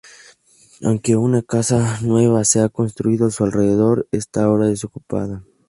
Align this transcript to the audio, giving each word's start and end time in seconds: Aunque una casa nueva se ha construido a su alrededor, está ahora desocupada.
Aunque 0.81 1.15
una 1.15 1.43
casa 1.43 1.99
nueva 2.01 2.43
se 2.43 2.59
ha 2.59 2.69
construido 2.69 3.27
a 3.27 3.29
su 3.29 3.43
alrededor, 3.43 4.07
está 4.11 4.43
ahora 4.45 4.65
desocupada. 4.65 5.43